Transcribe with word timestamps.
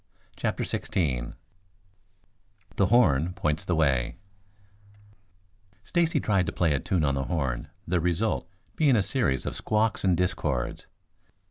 CHAPTER 0.35 0.63
XVI 0.63 1.35
THE 2.75 2.87
HORN 2.87 3.33
POINTS 3.33 3.65
THE 3.65 3.75
WAY 3.75 4.15
Stacy 5.83 6.19
tried 6.19 6.47
to 6.47 6.51
play 6.51 6.73
a 6.73 6.79
tune 6.79 7.03
on 7.05 7.13
the 7.13 7.25
horn, 7.25 7.67
the 7.87 7.99
result 7.99 8.49
being 8.75 8.95
a 8.95 9.03
series 9.03 9.45
of 9.45 9.55
squawks 9.55 10.03
and 10.03 10.17
discords. 10.17 10.87